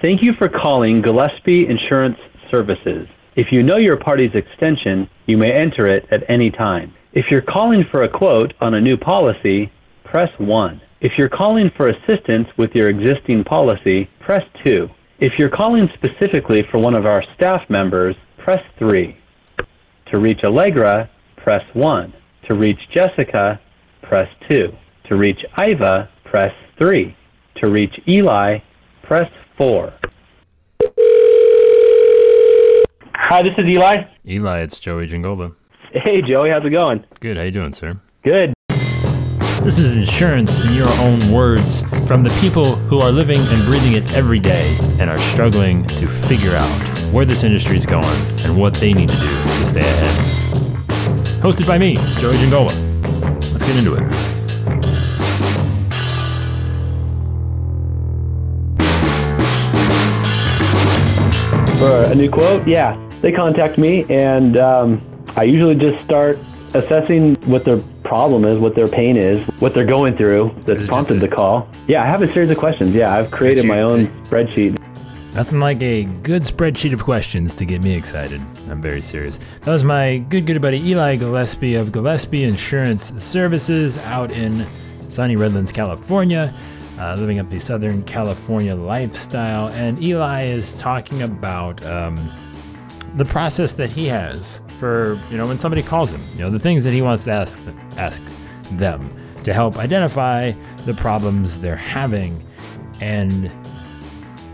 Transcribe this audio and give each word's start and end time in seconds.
Thank 0.00 0.22
you 0.22 0.32
for 0.34 0.48
calling 0.48 1.02
Gillespie 1.02 1.66
Insurance 1.66 2.18
Services. 2.52 3.08
If 3.34 3.50
you 3.50 3.64
know 3.64 3.78
your 3.78 3.96
party's 3.96 4.32
extension, 4.32 5.10
you 5.26 5.36
may 5.36 5.50
enter 5.50 5.88
it 5.88 6.06
at 6.12 6.22
any 6.30 6.52
time. 6.52 6.94
If 7.14 7.32
you're 7.32 7.42
calling 7.42 7.84
for 7.90 8.04
a 8.04 8.08
quote 8.08 8.54
on 8.60 8.74
a 8.74 8.80
new 8.80 8.96
policy, 8.96 9.72
press 10.04 10.30
1. 10.38 10.80
If 11.00 11.18
you're 11.18 11.28
calling 11.28 11.72
for 11.76 11.88
assistance 11.88 12.46
with 12.56 12.76
your 12.76 12.88
existing 12.88 13.42
policy, 13.42 14.08
press 14.20 14.44
2. 14.64 14.88
If 15.18 15.32
you're 15.36 15.50
calling 15.50 15.88
specifically 15.94 16.62
for 16.70 16.78
one 16.78 16.94
of 16.94 17.04
our 17.04 17.24
staff 17.34 17.68
members, 17.68 18.14
press 18.36 18.62
3. 18.78 19.16
To 20.12 20.20
reach 20.20 20.44
Allegra, 20.44 21.10
press 21.36 21.64
1. 21.72 22.14
To 22.48 22.54
reach 22.54 22.78
Jessica, 22.94 23.60
press 24.02 24.28
2. 24.48 24.72
To 25.08 25.16
reach 25.16 25.44
Iva, 25.60 26.08
press 26.24 26.54
3. 26.78 27.16
To 27.56 27.68
reach 27.68 27.98
Eli, 28.06 28.58
press 29.02 29.28
4. 29.58 29.92
Hi, 33.16 33.42
this 33.42 33.54
is 33.58 33.64
Eli. 33.72 34.04
Eli, 34.24 34.60
it's 34.60 34.78
Joey 34.78 35.08
Giangola. 35.08 35.50
Hey, 35.92 36.22
Joey, 36.22 36.50
how's 36.50 36.64
it 36.64 36.70
going? 36.70 37.04
Good. 37.18 37.36
How 37.36 37.42
you 37.42 37.50
doing, 37.50 37.72
sir? 37.72 38.00
Good. 38.22 38.54
This 39.64 39.80
is 39.80 39.96
insurance 39.96 40.60
in 40.64 40.74
your 40.74 40.88
own 41.00 41.32
words 41.32 41.82
from 42.06 42.20
the 42.20 42.30
people 42.40 42.76
who 42.76 43.00
are 43.00 43.10
living 43.10 43.40
and 43.40 43.64
breathing 43.64 43.94
it 43.94 44.14
every 44.14 44.38
day 44.38 44.78
and 45.00 45.10
are 45.10 45.18
struggling 45.18 45.84
to 45.86 46.06
figure 46.06 46.54
out 46.54 46.88
where 47.12 47.24
this 47.24 47.42
industry 47.42 47.76
is 47.76 47.84
going 47.84 48.06
and 48.44 48.56
what 48.56 48.74
they 48.74 48.94
need 48.94 49.08
to 49.08 49.16
do 49.16 49.28
to 49.58 49.66
stay 49.66 49.80
ahead. 49.80 50.14
Hosted 51.42 51.66
by 51.66 51.78
me, 51.78 51.96
Joey 52.20 52.36
Giangola. 52.36 52.72
Let's 53.50 53.64
get 53.64 53.76
into 53.76 53.94
it. 53.94 54.37
For 61.78 62.02
a 62.10 62.14
new 62.14 62.28
quote, 62.28 62.66
yeah, 62.66 62.96
they 63.20 63.30
contact 63.30 63.78
me, 63.78 64.04
and 64.10 64.56
um, 64.56 65.00
I 65.36 65.44
usually 65.44 65.76
just 65.76 66.02
start 66.04 66.36
assessing 66.74 67.36
what 67.46 67.64
their 67.64 67.78
problem 68.02 68.44
is, 68.44 68.58
what 68.58 68.74
their 68.74 68.88
pain 68.88 69.16
is, 69.16 69.46
what 69.60 69.74
they're 69.74 69.86
going 69.86 70.16
through 70.16 70.52
that 70.66 70.78
Is 70.78 70.88
prompted 70.88 71.18
a- 71.18 71.20
the 71.20 71.28
call. 71.28 71.68
Yeah, 71.86 72.02
I 72.02 72.06
have 72.08 72.20
a 72.22 72.32
series 72.32 72.50
of 72.50 72.56
questions. 72.58 72.94
Yeah, 72.96 73.14
I've 73.14 73.30
created 73.30 73.62
you- 73.64 73.68
my 73.68 73.82
own 73.82 74.08
spreadsheet. 74.24 74.76
Nothing 75.36 75.60
like 75.60 75.80
a 75.80 76.02
good 76.24 76.42
spreadsheet 76.42 76.92
of 76.92 77.04
questions 77.04 77.54
to 77.54 77.64
get 77.64 77.80
me 77.84 77.94
excited. 77.94 78.40
I'm 78.68 78.82
very 78.82 79.00
serious. 79.00 79.38
That 79.62 79.70
was 79.70 79.84
my 79.84 80.18
good, 80.30 80.46
good 80.46 80.60
buddy 80.60 80.78
Eli 80.90 81.14
Gillespie 81.14 81.74
of 81.74 81.92
Gillespie 81.92 82.42
Insurance 82.42 83.12
Services 83.22 83.98
out 83.98 84.32
in 84.32 84.66
sunny 85.06 85.36
Redlands, 85.36 85.70
California, 85.70 86.52
uh, 86.98 87.14
living 87.18 87.38
up 87.38 87.48
the 87.48 87.58
Southern 87.58 88.02
California 88.04 88.74
lifestyle. 88.74 89.68
And 89.68 90.02
Eli 90.02 90.44
is 90.44 90.74
talking 90.74 91.22
about 91.22 91.84
um, 91.86 92.30
the 93.16 93.24
process 93.24 93.74
that 93.74 93.90
he 93.90 94.06
has 94.06 94.62
for 94.78 95.18
you 95.30 95.36
know 95.36 95.46
when 95.46 95.58
somebody 95.58 95.82
calls 95.82 96.10
him. 96.10 96.20
You 96.34 96.40
know 96.40 96.50
the 96.50 96.58
things 96.58 96.84
that 96.84 96.92
he 96.92 97.02
wants 97.02 97.24
to 97.24 97.32
ask 97.32 97.58
ask 97.96 98.22
them 98.72 99.12
to 99.44 99.52
help 99.52 99.76
identify 99.76 100.52
the 100.84 100.94
problems 100.94 101.58
they're 101.60 101.76
having 101.76 102.44
and 103.00 103.50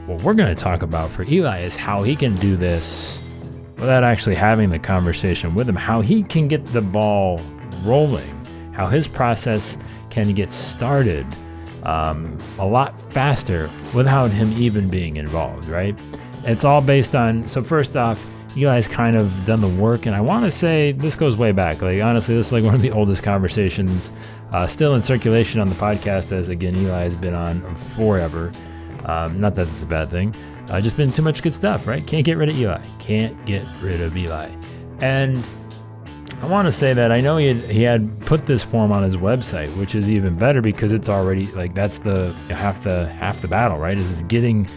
what 0.07 0.23
we're 0.23 0.35
going 0.35 0.55
to 0.55 0.63
talk 0.63 0.83
about 0.83 1.11
for 1.11 1.25
Eli 1.25 1.61
is 1.61 1.77
how 1.77 2.03
he 2.03 2.15
can 2.15 2.37
do 2.37 2.57
this 2.57 3.23
without 3.77 4.05
actually 4.05 4.35
having 4.35 4.71
the 4.71 4.79
conversation 4.79 5.55
with 5.55 5.69
him, 5.69 5.77
how 5.77 6.01
he 6.01 6.23
can 6.23 6.47
get 6.47 6.65
the 6.67 6.83
ball 6.83 7.41
rolling, 7.83 8.29
how 8.73 8.87
his 8.87 9.09
process 9.09 9.79
can 10.11 10.33
get 10.35 10.51
started 10.51 11.27
um, 11.85 12.39
a 12.59 12.67
lot 12.67 13.01
faster 13.13 13.71
without 13.93 14.31
him 14.31 14.53
even 14.53 14.89
being 14.89 15.17
involved, 15.17 15.67
right? 15.67 15.99
It's 16.45 16.65
all 16.65 16.81
based 16.81 17.15
on, 17.15 17.49
so 17.49 17.63
first 17.63 17.97
off, 17.97 18.25
Eli's 18.57 18.87
kind 18.87 19.17
of 19.17 19.45
done 19.47 19.61
the 19.61 19.69
work, 19.69 20.07
and 20.07 20.15
I 20.15 20.21
want 20.21 20.45
to 20.45 20.51
say 20.51 20.93
this 20.93 21.17
goes 21.17 21.37
way 21.37 21.51
back. 21.53 21.83
Like, 21.83 22.01
honestly, 22.03 22.37
this 22.37 22.49
is 22.49 22.53
like 22.53 22.63
one 22.63 22.75
of 22.75 22.83
the 22.83 22.91
oldest 22.93 23.23
conversations 23.23 24.13
uh, 24.53 24.67
still 24.67 24.95
in 24.95 25.03
circulation 25.03 25.61
on 25.61 25.69
the 25.69 25.75
podcast, 25.75 26.31
as 26.31 26.49
again, 26.49 26.77
Eli 26.77 27.03
has 27.03 27.17
been 27.17 27.35
on 27.35 27.75
forever. 27.97 28.53
Um, 29.07 29.41
not 29.41 29.55
that 29.57 29.69
it's 29.69 29.83
a 29.83 29.87
bad 29.87 30.09
thing. 30.09 30.35
Uh, 30.69 30.81
just 30.81 30.97
been 30.97 31.13
too 31.13 31.23
much 31.23 31.43
good 31.43 31.53
stuff, 31.53 31.87
right? 31.87 32.07
Can't 32.07 32.25
get 32.25 32.37
rid 32.37 32.49
of 32.49 32.57
Eli. 32.57 32.83
Can't 32.99 33.45
get 33.45 33.67
rid 33.83 34.01
of 34.01 34.17
Eli. 34.17 34.51
And 35.01 35.45
I 36.45 36.47
want 36.47 36.67
to 36.67 36.73
say 36.73 36.93
that 36.93 37.11
I 37.11 37.23
know 37.23 37.39
he 37.39 37.47
had, 37.47 37.57
he 37.71 37.83
had 37.83 38.21
put 38.27 38.45
this 38.45 38.63
form 38.63 38.93
on 38.93 39.03
his 39.03 39.17
website, 39.17 39.75
which 39.79 39.95
is 39.95 40.11
even 40.11 40.35
better 40.35 40.61
because 40.61 40.93
it's 40.93 41.09
already 41.09 41.47
like 41.47 41.75
that's 41.75 41.97
the 41.97 42.35
half 42.51 42.83
the 42.83 43.07
half 43.07 43.41
the 43.41 43.49
battle, 43.49 43.79
right? 43.79 43.97
Is 43.97 44.23
getting 44.25 44.69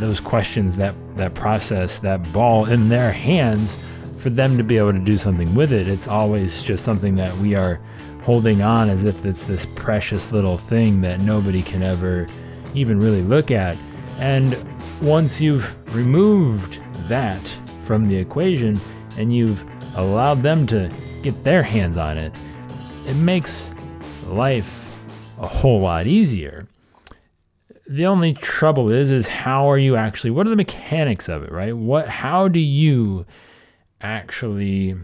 those 0.00 0.18
questions, 0.18 0.76
that 0.78 0.92
that 1.16 1.34
process, 1.34 2.00
that 2.00 2.32
ball 2.32 2.64
in 2.64 2.88
their 2.88 3.12
hands 3.12 3.78
for 4.16 4.28
them 4.28 4.58
to 4.58 4.64
be 4.64 4.76
able 4.76 4.92
to 4.92 4.98
do 4.98 5.16
something 5.16 5.54
with 5.54 5.72
it. 5.72 5.86
It's 5.86 6.08
always 6.08 6.64
just 6.64 6.84
something 6.84 7.14
that 7.14 7.32
we 7.38 7.54
are 7.54 7.80
holding 8.24 8.62
on 8.62 8.90
as 8.90 9.04
if 9.04 9.24
it's 9.24 9.44
this 9.44 9.66
precious 9.76 10.32
little 10.32 10.58
thing 10.58 11.00
that 11.02 11.20
nobody 11.20 11.62
can 11.62 11.84
ever 11.84 12.26
even 12.74 12.98
really 12.98 13.22
look 13.22 13.52
at. 13.52 13.76
And 14.18 14.58
once 15.00 15.40
you've 15.40 15.78
removed 15.94 16.82
that 17.06 17.46
from 17.82 18.08
the 18.08 18.16
equation 18.16 18.80
and 19.16 19.32
you've 19.32 19.64
allowed 19.94 20.42
them 20.42 20.66
to 20.66 20.90
get 21.24 21.42
their 21.42 21.62
hands 21.62 21.96
on 21.96 22.18
it, 22.18 22.36
it 23.06 23.14
makes 23.14 23.74
life 24.26 24.94
a 25.38 25.46
whole 25.46 25.80
lot 25.80 26.06
easier. 26.06 26.68
The 27.88 28.06
only 28.06 28.34
trouble 28.34 28.90
is 28.90 29.10
is 29.10 29.26
how 29.26 29.68
are 29.70 29.78
you 29.78 29.96
actually 29.96 30.30
what 30.30 30.46
are 30.46 30.50
the 30.50 30.56
mechanics 30.56 31.28
of 31.28 31.42
it, 31.42 31.50
right? 31.50 31.76
What 31.76 32.08
how 32.08 32.48
do 32.48 32.60
you 32.60 33.26
actually 34.00 34.96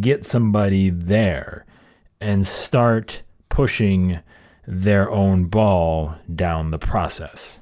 get 0.00 0.26
somebody 0.26 0.90
there 0.90 1.64
and 2.20 2.46
start 2.46 3.22
pushing 3.48 4.20
their 4.66 5.10
own 5.10 5.46
ball 5.46 6.14
down 6.34 6.70
the 6.70 6.78
process? 6.78 7.60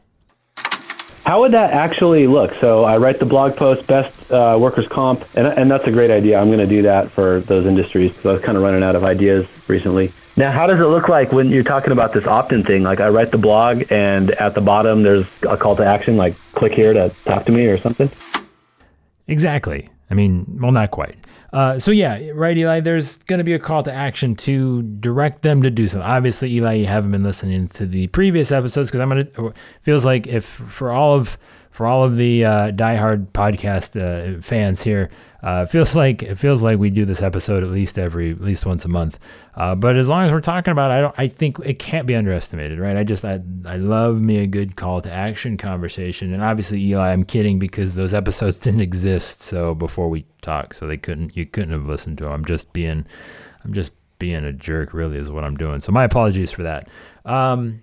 How 1.24 1.40
would 1.40 1.52
that 1.52 1.72
actually 1.72 2.26
look? 2.26 2.52
So 2.56 2.84
I 2.84 2.98
write 2.98 3.18
the 3.18 3.24
blog 3.24 3.56
post, 3.56 3.86
best 3.86 4.30
uh, 4.30 4.58
workers' 4.60 4.86
comp, 4.86 5.24
and, 5.34 5.46
and 5.46 5.70
that's 5.70 5.86
a 5.86 5.90
great 5.90 6.10
idea. 6.10 6.38
I'm 6.38 6.48
going 6.48 6.58
to 6.58 6.66
do 6.66 6.82
that 6.82 7.10
for 7.10 7.40
those 7.40 7.64
industries. 7.64 8.14
So 8.16 8.30
I 8.30 8.32
was 8.34 8.42
kind 8.42 8.58
of 8.58 8.62
running 8.62 8.82
out 8.82 8.94
of 8.94 9.04
ideas 9.04 9.46
recently. 9.66 10.12
Now, 10.36 10.50
how 10.50 10.66
does 10.66 10.80
it 10.80 10.86
look 10.86 11.08
like 11.08 11.32
when 11.32 11.48
you're 11.48 11.62
talking 11.62 11.92
about 11.92 12.12
this 12.12 12.26
opt-in 12.26 12.62
thing? 12.62 12.82
Like 12.82 13.00
I 13.00 13.08
write 13.08 13.30
the 13.30 13.38
blog, 13.38 13.84
and 13.90 14.32
at 14.32 14.54
the 14.54 14.60
bottom 14.60 15.02
there's 15.02 15.26
a 15.48 15.56
call 15.56 15.76
to 15.76 15.86
action, 15.86 16.18
like 16.18 16.36
click 16.52 16.72
here 16.72 16.92
to 16.92 17.08
talk 17.24 17.46
to 17.46 17.52
me 17.52 17.68
or 17.68 17.78
something. 17.78 18.10
Exactly. 19.26 19.88
I 20.10 20.14
mean, 20.14 20.58
well, 20.60 20.72
not 20.72 20.90
quite. 20.90 21.16
Uh, 21.52 21.78
so 21.78 21.90
yeah, 21.90 22.30
right, 22.34 22.56
Eli. 22.56 22.80
There's 22.80 23.16
going 23.18 23.38
to 23.38 23.44
be 23.44 23.54
a 23.54 23.58
call 23.58 23.82
to 23.84 23.92
action 23.92 24.34
to 24.36 24.82
direct 24.82 25.42
them 25.42 25.62
to 25.62 25.70
do 25.70 25.86
something. 25.86 26.08
Obviously, 26.08 26.52
Eli, 26.54 26.74
you 26.74 26.86
haven't 26.86 27.12
been 27.12 27.22
listening 27.22 27.68
to 27.68 27.86
the 27.86 28.08
previous 28.08 28.52
episodes 28.52 28.90
because 28.90 29.00
I'm 29.00 29.08
gonna. 29.08 29.52
Feels 29.82 30.04
like 30.04 30.26
if 30.26 30.44
for 30.44 30.90
all 30.90 31.14
of 31.14 31.38
for 31.74 31.86
all 31.86 32.04
of 32.04 32.16
the 32.16 32.44
uh, 32.44 32.70
diehard 32.70 33.32
podcast 33.32 34.00
uh, 34.00 34.40
fans 34.40 34.84
here, 34.84 35.10
uh, 35.42 35.66
feels 35.66 35.96
like 35.96 36.22
it 36.22 36.36
feels 36.36 36.62
like 36.62 36.78
we 36.78 36.88
do 36.88 37.04
this 37.04 37.20
episode 37.20 37.64
at 37.64 37.68
least 37.68 37.98
every 37.98 38.30
at 38.30 38.40
least 38.40 38.64
once 38.64 38.84
a 38.84 38.88
month. 38.88 39.18
Uh, 39.56 39.74
but 39.74 39.96
as 39.96 40.08
long 40.08 40.24
as 40.24 40.30
we're 40.30 40.40
talking 40.40 40.70
about, 40.70 40.92
it, 40.92 40.94
I 40.94 41.00
don't. 41.00 41.14
I 41.18 41.26
think 41.26 41.58
it 41.64 41.80
can't 41.80 42.06
be 42.06 42.14
underestimated, 42.14 42.78
right? 42.78 42.96
I 42.96 43.02
just 43.02 43.24
I 43.24 43.40
I 43.66 43.76
love 43.76 44.20
me 44.20 44.38
a 44.38 44.46
good 44.46 44.76
call 44.76 45.02
to 45.02 45.10
action 45.10 45.56
conversation, 45.56 46.32
and 46.32 46.44
obviously 46.44 46.80
Eli, 46.80 47.12
I'm 47.12 47.24
kidding 47.24 47.58
because 47.58 47.96
those 47.96 48.14
episodes 48.14 48.56
didn't 48.60 48.80
exist. 48.80 49.42
So 49.42 49.74
before 49.74 50.08
we 50.08 50.26
talk, 50.42 50.74
so 50.74 50.86
they 50.86 50.96
couldn't 50.96 51.36
you 51.36 51.44
couldn't 51.44 51.72
have 51.72 51.86
listened 51.86 52.18
to 52.18 52.24
them. 52.24 52.34
I'm 52.34 52.44
just 52.44 52.72
being 52.72 53.04
I'm 53.64 53.72
just 53.72 53.90
being 54.20 54.44
a 54.44 54.52
jerk, 54.52 54.94
really, 54.94 55.18
is 55.18 55.28
what 55.28 55.42
I'm 55.42 55.56
doing. 55.56 55.80
So 55.80 55.90
my 55.90 56.04
apologies 56.04 56.52
for 56.52 56.62
that. 56.62 56.88
Um, 57.24 57.82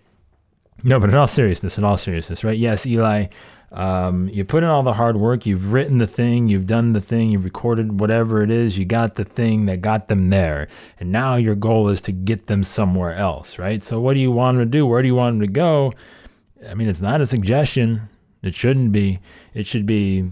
no, 0.82 0.98
but 0.98 1.10
in 1.10 1.16
all 1.18 1.28
seriousness, 1.28 1.78
in 1.78 1.84
all 1.84 1.98
seriousness, 1.98 2.46
right? 2.46 2.58
Yes, 2.58 2.86
Eli, 2.86 3.28
um, 3.72 4.28
you 4.28 4.44
put 4.44 4.64
in 4.64 4.70
all 4.70 4.84
the 4.84 4.94
hard 4.94 5.16
work. 5.18 5.46
You've 5.46 5.72
written 5.72 5.98
the 5.98 6.08
thing, 6.08 6.50
you've 6.50 6.66
done 6.66 6.92
the 6.92 7.02
thing, 7.02 7.32
you've 7.32 7.46
recorded 7.46 8.00
whatever 8.00 8.42
it 8.44 8.52
is. 8.52 8.78
You 8.78 8.84
got 8.84 9.16
the 9.16 9.24
thing 9.24 9.66
that 9.68 9.82
got 9.82 10.10
them 10.10 10.30
there, 10.30 10.68
and 11.00 11.12
now 11.12 11.36
your 11.36 11.56
goal 11.56 11.88
is 11.88 12.02
to 12.02 12.12
get 12.12 12.48
them 12.48 12.64
somewhere 12.64 13.14
else, 13.14 13.58
right? 13.58 13.82
So 13.84 14.02
what 14.02 14.16
do 14.16 14.20
you 14.20 14.32
want 14.32 14.58
them 14.58 14.66
to 14.68 14.70
do? 14.70 14.86
Where 14.86 15.02
do 15.02 15.08
you 15.08 15.16
want 15.16 15.36
them 15.36 15.48
to 15.48 15.52
go? 15.52 15.94
I 16.70 16.74
mean, 16.74 16.90
it's 16.90 17.02
not 17.02 17.22
a 17.22 17.26
suggestion. 17.26 18.10
It 18.44 18.56
shouldn't 18.56 18.92
be. 18.92 19.20
It 19.54 19.68
should 19.68 19.86
be, 19.86 20.30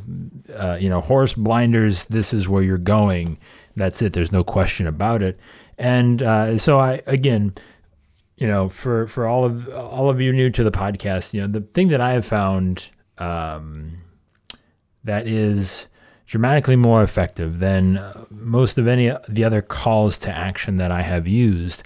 uh, 0.53 0.77
you 0.79 0.89
know, 0.89 0.99
horse 0.99 1.33
blinders. 1.33 2.05
This 2.05 2.33
is 2.33 2.49
where 2.49 2.63
you're 2.63 2.77
going. 2.77 3.37
That's 3.75 4.01
it. 4.01 4.13
There's 4.13 4.31
no 4.31 4.43
question 4.43 4.85
about 4.87 5.21
it. 5.21 5.39
And 5.77 6.21
uh, 6.21 6.57
so 6.57 6.79
I 6.79 7.01
again, 7.05 7.53
you 8.35 8.47
know, 8.47 8.67
for 8.67 9.07
for 9.07 9.27
all 9.27 9.45
of 9.45 9.69
all 9.69 10.09
of 10.09 10.19
you 10.19 10.33
new 10.33 10.49
to 10.49 10.63
the 10.63 10.71
podcast, 10.71 11.33
you 11.33 11.41
know, 11.41 11.47
the 11.47 11.61
thing 11.61 11.87
that 11.89 12.01
I 12.01 12.13
have 12.13 12.25
found 12.25 12.89
um, 13.19 13.99
that 15.03 15.27
is 15.27 15.87
dramatically 16.25 16.75
more 16.75 17.01
effective 17.01 17.59
than 17.59 17.97
uh, 17.97 18.25
most 18.29 18.77
of 18.77 18.87
any 18.87 19.07
of 19.07 19.25
the 19.27 19.43
other 19.43 19.61
calls 19.61 20.17
to 20.19 20.31
action 20.31 20.75
that 20.75 20.91
I 20.91 21.01
have 21.01 21.27
used 21.27 21.83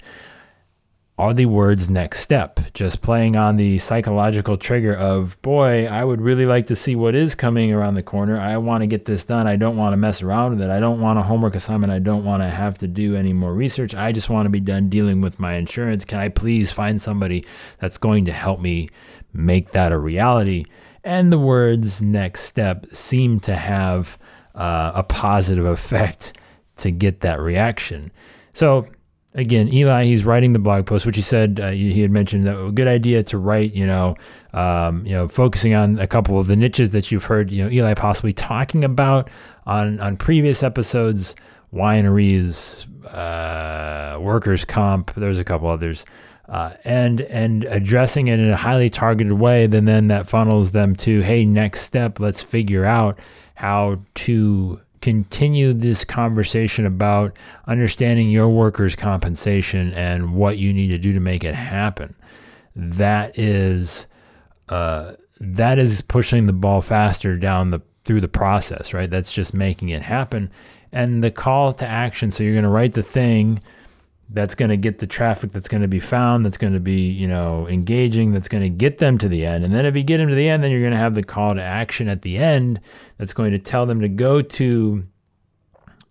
are 1.16 1.32
the 1.32 1.46
words 1.46 1.88
next 1.88 2.20
step, 2.20 2.58
just 2.74 3.00
playing 3.00 3.36
on 3.36 3.56
the 3.56 3.78
psychological 3.78 4.56
trigger 4.56 4.94
of, 4.94 5.40
boy, 5.42 5.86
I 5.86 6.04
would 6.04 6.20
really 6.20 6.44
like 6.44 6.66
to 6.66 6.76
see 6.76 6.96
what 6.96 7.14
is 7.14 7.36
coming 7.36 7.72
around 7.72 7.94
the 7.94 8.02
corner. 8.02 8.36
I 8.36 8.56
want 8.56 8.82
to 8.82 8.88
get 8.88 9.04
this 9.04 9.22
done. 9.22 9.46
I 9.46 9.54
don't 9.54 9.76
want 9.76 9.92
to 9.92 9.96
mess 9.96 10.22
around 10.22 10.50
with 10.50 10.62
it. 10.62 10.70
I 10.70 10.80
don't 10.80 11.00
want 11.00 11.20
a 11.20 11.22
homework 11.22 11.54
assignment. 11.54 11.92
I 11.92 12.00
don't 12.00 12.24
want 12.24 12.42
to 12.42 12.48
have 12.48 12.78
to 12.78 12.88
do 12.88 13.14
any 13.14 13.32
more 13.32 13.54
research. 13.54 13.94
I 13.94 14.10
just 14.10 14.28
want 14.28 14.46
to 14.46 14.50
be 14.50 14.58
done 14.58 14.88
dealing 14.88 15.20
with 15.20 15.38
my 15.38 15.54
insurance. 15.54 16.04
Can 16.04 16.18
I 16.18 16.30
please 16.30 16.72
find 16.72 17.00
somebody 17.00 17.46
that's 17.78 17.96
going 17.96 18.24
to 18.24 18.32
help 18.32 18.60
me 18.60 18.88
make 19.32 19.70
that 19.70 19.92
a 19.92 19.98
reality? 19.98 20.64
And 21.04 21.32
the 21.32 21.38
words 21.38 22.00
next 22.00 22.42
step 22.42 22.86
seem 22.92 23.38
to 23.40 23.54
have 23.54 24.18
uh, 24.54 24.92
a 24.94 25.02
positive 25.02 25.66
effect 25.76 26.32
to 26.76 26.90
get 26.90 27.20
that 27.20 27.40
reaction. 27.40 28.10
So 28.52 28.88
again, 29.34 29.72
Eli, 29.72 30.04
he's 30.04 30.24
writing 30.24 30.52
the 30.52 30.58
blog 30.58 30.86
post, 30.86 31.06
which 31.06 31.16
he 31.16 31.22
said 31.22 31.60
uh, 31.60 31.70
he 31.70 32.00
had 32.00 32.10
mentioned 32.10 32.46
that 32.46 32.58
a 32.58 32.70
good 32.70 32.88
idea 32.88 33.22
to 33.24 33.38
write, 33.38 33.74
you 33.74 33.86
know, 33.86 34.16
um, 34.52 35.04
you 35.04 35.12
know, 35.12 35.28
focusing 35.28 35.74
on 35.74 35.98
a 35.98 36.06
couple 36.06 36.38
of 36.38 36.46
the 36.46 36.56
niches 36.56 36.92
that 36.92 37.10
you've 37.10 37.24
heard, 37.24 37.50
you 37.50 37.64
know, 37.64 37.70
Eli 37.70 37.94
possibly 37.94 38.32
talking 38.32 38.84
about 38.84 39.28
on 39.66 40.00
on 40.00 40.16
previous 40.16 40.62
episodes, 40.62 41.34
wineries, 41.72 42.86
uh, 43.12 44.18
workers' 44.20 44.64
comp. 44.64 45.12
There's 45.14 45.38
a 45.38 45.44
couple 45.44 45.68
others. 45.68 46.04
Uh, 46.48 46.74
and 46.84 47.22
and 47.22 47.64
addressing 47.64 48.28
it 48.28 48.38
in 48.38 48.50
a 48.50 48.56
highly 48.56 48.90
targeted 48.90 49.32
way, 49.32 49.66
then 49.66 49.86
then 49.86 50.08
that 50.08 50.28
funnels 50.28 50.72
them 50.72 50.94
to 50.94 51.22
hey, 51.22 51.44
next 51.44 51.82
step, 51.82 52.20
let's 52.20 52.42
figure 52.42 52.84
out 52.84 53.18
how 53.54 53.98
to 54.14 54.80
continue 55.00 55.74
this 55.74 56.04
conversation 56.04 56.86
about 56.86 57.36
understanding 57.66 58.30
your 58.30 58.48
workers' 58.48 58.96
compensation 58.96 59.92
and 59.92 60.34
what 60.34 60.56
you 60.56 60.72
need 60.72 60.88
to 60.88 60.98
do 60.98 61.12
to 61.12 61.20
make 61.20 61.44
it 61.44 61.54
happen. 61.54 62.14
That 62.74 63.38
is 63.38 64.06
uh, 64.68 65.14
that 65.40 65.78
is 65.78 66.00
pushing 66.00 66.46
the 66.46 66.52
ball 66.52 66.80
faster 66.80 67.36
down 67.36 67.70
the 67.70 67.80
through 68.04 68.20
the 68.20 68.28
process, 68.28 68.92
right? 68.92 69.10
That's 69.10 69.32
just 69.32 69.54
making 69.54 69.90
it 69.90 70.02
happen. 70.02 70.50
And 70.92 71.24
the 71.24 71.30
call 71.30 71.72
to 71.74 71.86
action. 71.86 72.30
So 72.30 72.44
you're 72.44 72.52
going 72.52 72.64
to 72.64 72.70
write 72.70 72.92
the 72.92 73.02
thing 73.02 73.62
that's 74.30 74.54
going 74.54 74.70
to 74.70 74.76
get 74.76 74.98
the 74.98 75.06
traffic 75.06 75.52
that's 75.52 75.68
going 75.68 75.82
to 75.82 75.88
be 75.88 76.00
found 76.00 76.46
that's 76.46 76.56
going 76.56 76.72
to 76.72 76.80
be 76.80 77.08
you 77.10 77.28
know 77.28 77.68
engaging 77.68 78.32
that's 78.32 78.48
going 78.48 78.62
to 78.62 78.68
get 78.68 78.98
them 78.98 79.18
to 79.18 79.28
the 79.28 79.44
end. 79.44 79.64
And 79.64 79.74
then 79.74 79.84
if 79.86 79.96
you 79.96 80.02
get 80.02 80.18
them 80.18 80.28
to 80.28 80.34
the 80.34 80.48
end 80.48 80.64
then 80.64 80.70
you're 80.70 80.80
going 80.80 80.92
to 80.92 80.98
have 80.98 81.14
the 81.14 81.22
call 81.22 81.54
to 81.54 81.62
action 81.62 82.08
at 82.08 82.22
the 82.22 82.38
end 82.38 82.80
that's 83.18 83.34
going 83.34 83.52
to 83.52 83.58
tell 83.58 83.86
them 83.86 84.00
to 84.00 84.08
go 84.08 84.40
to 84.40 85.04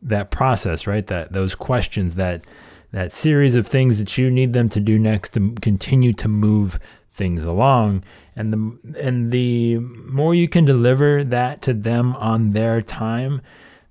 that 0.02 0.32
process 0.32 0.86
right? 0.86 1.08
That 1.08 1.34
those 1.34 1.56
questions 1.56 2.16
that 2.16 2.44
that 2.92 3.12
series 3.12 3.56
of 3.56 3.66
things 3.66 3.98
that 3.98 4.18
you 4.18 4.30
need 4.30 4.54
them 4.54 4.70
to 4.70 4.80
do 4.80 5.00
next 5.00 5.32
to 5.32 5.56
continue 5.62 6.14
to 6.14 6.28
move 6.28 6.80
things 7.14 7.44
along. 7.44 8.04
And 8.36 8.54
the 8.54 9.00
and 9.00 9.32
the 9.32 9.78
more 9.78 10.34
you 10.34 10.48
can 10.48 10.66
deliver 10.66 11.24
that 11.24 11.62
to 11.64 11.74
them 11.74 12.16
on 12.16 12.52
their 12.52 12.82
time 12.82 13.42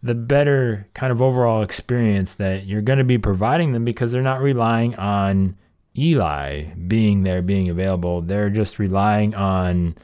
the 0.02 0.14
better 0.14 0.88
kind 0.94 1.12
of 1.12 1.22
overall 1.22 1.62
experience 1.62 2.34
that 2.34 2.66
you're 2.66 2.82
going 2.82 2.99
to 2.99 3.04
be 3.04 3.19
providing 3.19 3.72
them 3.72 3.84
because 3.84 4.10
they're 4.10 4.22
not 4.22 4.40
relying 4.40 4.94
on 4.96 5.56
Eli 5.96 6.64
being 6.88 7.22
there, 7.22 7.43
being 7.43 7.69
available. 7.69 8.20
They're 8.20 8.50
just 8.50 8.78
relying 8.78 9.34
on 9.34 9.94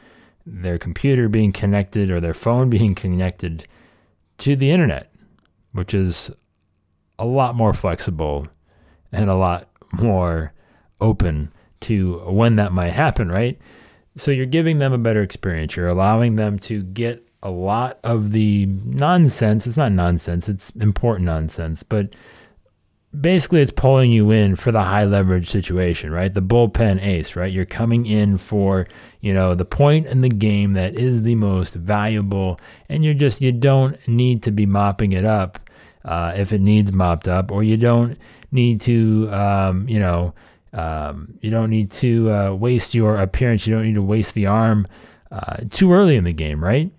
their 0.47 0.79
computer 0.79 1.29
being 1.29 1.53
connected 1.53 2.11
or 2.11 2.21
their 2.21 2.35
phone 2.35 2.71
being 2.71 2.95
connected 2.95 3.67
to 4.39 4.55
the 4.55 4.71
internet, 4.71 5.13
which 5.73 5.95
is 5.95 6.31
a 7.19 7.27
lot 7.27 7.57
more 7.57 7.73
flexible 7.73 8.47
and 9.11 9.29
a 9.29 9.35
lot 9.35 9.69
more 9.93 10.53
open 11.01 11.53
to 11.81 12.19
when 12.31 12.57
that 12.57 12.73
might 12.73 12.93
happen, 12.93 13.31
right? 13.31 13.59
So 14.17 14.31
you're 14.31 14.47
giving 14.47 14.79
them 14.79 14.93
a 14.93 14.99
better 14.99 15.23
experience. 15.23 15.77
You're 15.77 15.89
allowing 15.89 16.37
them 16.37 16.59
to 16.61 16.83
get 16.83 17.28
a 17.43 17.51
lot 17.51 17.99
of 18.03 18.33
the 18.33 18.67
nonsense. 18.67 19.67
It's 19.67 19.77
not 19.77 19.93
nonsense, 19.93 20.49
it's 20.49 20.71
important 20.71 21.27
nonsense, 21.27 21.83
but 21.83 22.15
basically 23.19 23.61
it's 23.61 23.71
pulling 23.71 24.13
you 24.13 24.31
in 24.31 24.57
for 24.57 24.71
the 24.71 24.83
high 24.83 25.05
leverage 25.05 25.49
situation, 25.49 26.11
right? 26.11 26.33
The 26.33 26.43
bullpen 26.43 27.03
ace, 27.03 27.37
right? 27.37 27.53
You're 27.53 27.65
coming 27.65 28.07
in 28.07 28.39
for, 28.39 28.87
you 29.21 29.33
know, 29.33 29.55
the 29.55 29.65
point 29.65 30.07
in 30.07 30.21
the 30.21 30.29
game 30.29 30.75
that 30.75 30.95
is 30.95 31.23
the 31.23 31.35
most 31.35 31.75
valuable, 31.75 32.61
and 32.89 33.05
you're 33.05 33.15
just, 33.15 33.41
you 33.41 33.53
don't 33.53 34.07
need 34.07 34.43
to 34.43 34.51
be 34.51 34.67
mopping 34.67 35.13
it 35.13 35.25
up 35.25 35.59
uh, 36.05 36.33
if 36.37 36.53
it 36.53 36.61
needs 36.61 36.93
mopped 36.93 37.29
up, 37.29 37.51
or 37.51 37.63
you 37.63 37.77
don't 37.77 38.19
need 38.51 38.81
to, 38.83 39.29
um, 39.33 39.89
you 39.89 39.99
know, 39.99 40.35
um, 40.73 41.39
you 41.41 41.51
don't 41.51 41.71
need 41.71 41.91
to 41.91 42.31
uh, 42.31 42.53
waste 42.53 42.95
your 42.95 43.17
appearance. 43.17 43.67
You 43.67 43.75
don't 43.75 43.85
need 43.85 43.95
to 43.95 44.03
waste 44.03 44.35
the 44.35 44.47
arm 44.47 44.87
uh, 45.33 45.57
too 45.71 45.93
early 45.93 46.17
in 46.17 46.25
the 46.25 46.33
game, 46.33 46.63
right? 46.63 46.91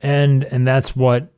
And 0.00 0.44
and 0.44 0.66
that's 0.66 0.94
what 0.94 1.28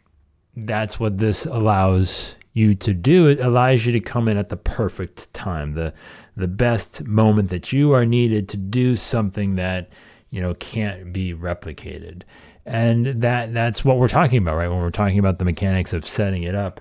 that's 0.56 1.00
what 1.00 1.18
this 1.18 1.46
allows 1.46 2.36
you 2.52 2.74
to 2.74 2.92
do. 2.92 3.26
It 3.26 3.40
allows 3.40 3.86
you 3.86 3.92
to 3.92 4.00
come 4.00 4.28
in 4.28 4.36
at 4.36 4.48
the 4.48 4.56
perfect 4.56 5.32
time 5.32 5.72
the 5.72 5.94
the 6.36 6.48
best 6.48 7.04
moment 7.04 7.50
that 7.50 7.72
you 7.72 7.92
are 7.92 8.06
needed 8.06 8.48
to 8.50 8.56
do 8.56 8.96
something 8.96 9.56
that 9.56 9.90
you 10.30 10.40
know 10.40 10.54
can't 10.54 11.12
be 11.12 11.34
replicated. 11.34 12.22
And 12.66 13.06
that 13.22 13.54
that's 13.54 13.84
what 13.84 13.98
we're 13.98 14.08
talking 14.08 14.38
about 14.38 14.56
right? 14.56 14.68
When 14.68 14.80
we're 14.80 14.90
talking 14.90 15.18
about 15.18 15.38
the 15.38 15.44
mechanics 15.44 15.92
of 15.92 16.06
setting 16.06 16.42
it 16.42 16.54
up 16.54 16.80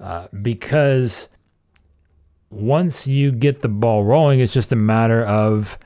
uh, 0.00 0.28
because 0.42 1.28
once 2.50 3.06
you 3.06 3.32
get 3.32 3.60
the 3.60 3.68
ball 3.68 4.04
rolling 4.04 4.40
it's 4.40 4.52
just 4.52 4.72
a 4.72 4.76
matter 4.76 5.24
of 5.24 5.78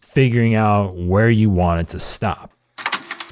figuring 0.00 0.54
out 0.54 0.94
where 0.96 1.30
you 1.30 1.48
want 1.48 1.80
it 1.80 1.88
to 1.88 1.98
stop 1.98 2.53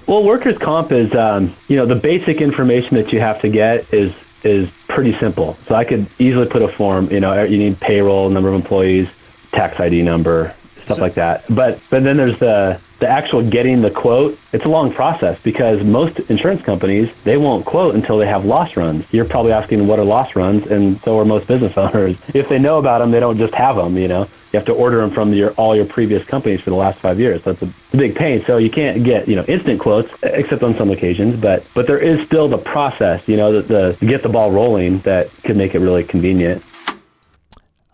well, 0.06 0.24
workers' 0.24 0.58
comp 0.58 0.92
is, 0.92 1.14
um, 1.14 1.54
you 1.68 1.76
know, 1.76 1.86
the 1.86 1.96
basic 1.96 2.40
information 2.40 2.96
that 2.96 3.12
you 3.12 3.20
have 3.20 3.40
to 3.42 3.48
get 3.48 3.92
is 3.92 4.14
is 4.44 4.70
pretty 4.88 5.14
simple. 5.14 5.54
So 5.66 5.74
I 5.74 5.84
could 5.84 6.06
easily 6.18 6.46
put 6.46 6.62
a 6.62 6.68
form. 6.68 7.10
You 7.10 7.20
know, 7.20 7.42
you 7.44 7.58
need 7.58 7.80
payroll, 7.80 8.28
number 8.28 8.48
of 8.48 8.54
employees, 8.54 9.08
tax 9.52 9.78
ID 9.78 10.02
number, 10.02 10.54
stuff 10.82 10.96
so, 10.96 11.02
like 11.02 11.14
that. 11.14 11.44
But 11.48 11.80
but 11.90 12.02
then 12.02 12.16
there's 12.16 12.38
the 12.38 12.80
the 13.02 13.08
actual 13.08 13.42
getting 13.42 13.82
the 13.82 13.90
quote, 13.90 14.38
it's 14.52 14.64
a 14.64 14.68
long 14.68 14.92
process 14.92 15.42
because 15.42 15.82
most 15.82 16.20
insurance 16.30 16.62
companies, 16.62 17.10
they 17.24 17.36
won't 17.36 17.64
quote 17.66 17.96
until 17.96 18.16
they 18.16 18.28
have 18.28 18.44
loss 18.44 18.76
runs. 18.76 19.12
You're 19.12 19.24
probably 19.24 19.50
asking 19.50 19.88
what 19.88 19.98
are 19.98 20.04
loss 20.04 20.36
runs, 20.36 20.68
and 20.68 21.00
so 21.00 21.18
are 21.18 21.24
most 21.24 21.48
business 21.48 21.76
owners. 21.76 22.16
If 22.32 22.48
they 22.48 22.60
know 22.60 22.78
about 22.78 22.98
them, 22.98 23.10
they 23.10 23.18
don't 23.18 23.38
just 23.38 23.54
have 23.54 23.74
them, 23.74 23.98
you 23.98 24.06
know. 24.06 24.28
You 24.52 24.58
have 24.58 24.66
to 24.66 24.74
order 24.74 24.98
them 24.98 25.10
from 25.10 25.32
your 25.32 25.52
all 25.52 25.74
your 25.74 25.86
previous 25.86 26.24
companies 26.24 26.60
for 26.60 26.70
the 26.70 26.76
last 26.76 26.98
five 26.98 27.18
years. 27.18 27.42
That's 27.42 27.62
a, 27.62 27.68
big 27.96 28.14
pain. 28.14 28.42
So 28.42 28.56
you 28.58 28.70
can't 28.70 29.02
get 29.02 29.26
you 29.26 29.36
know 29.36 29.44
instant 29.48 29.80
quotes 29.80 30.10
except 30.22 30.62
on 30.62 30.74
some 30.74 30.90
occasions. 30.90 31.40
But 31.40 31.66
but 31.74 31.86
there 31.86 31.98
is 31.98 32.24
still 32.26 32.48
the 32.48 32.58
process, 32.58 33.26
you 33.28 33.36
know, 33.36 33.60
the, 33.60 33.96
the 33.98 34.06
get 34.06 34.22
the 34.22 34.28
ball 34.28 34.52
rolling 34.52 34.98
that 35.00 35.30
could 35.44 35.56
make 35.56 35.74
it 35.74 35.78
really 35.78 36.04
convenient. 36.04 36.62